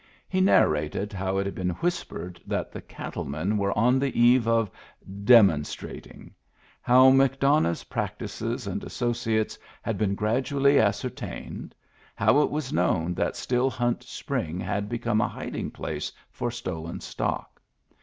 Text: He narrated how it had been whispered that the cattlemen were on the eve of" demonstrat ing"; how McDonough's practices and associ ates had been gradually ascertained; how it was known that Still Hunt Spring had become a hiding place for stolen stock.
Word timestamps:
He 0.27 0.41
narrated 0.41 1.13
how 1.13 1.37
it 1.37 1.45
had 1.45 1.53
been 1.53 1.69
whispered 1.77 2.41
that 2.47 2.71
the 2.71 2.81
cattlemen 2.81 3.55
were 3.59 3.77
on 3.77 3.99
the 3.99 4.19
eve 4.19 4.47
of" 4.47 4.71
demonstrat 5.25 6.07
ing"; 6.07 6.33
how 6.81 7.11
McDonough's 7.11 7.83
practices 7.83 8.65
and 8.65 8.81
associ 8.81 9.39
ates 9.39 9.59
had 9.83 9.99
been 9.99 10.15
gradually 10.15 10.79
ascertained; 10.79 11.75
how 12.15 12.41
it 12.41 12.49
was 12.49 12.73
known 12.73 13.13
that 13.13 13.35
Still 13.35 13.69
Hunt 13.69 14.01
Spring 14.01 14.59
had 14.59 14.89
become 14.89 15.21
a 15.21 15.27
hiding 15.27 15.69
place 15.69 16.11
for 16.31 16.49
stolen 16.49 16.99
stock. 16.99 17.61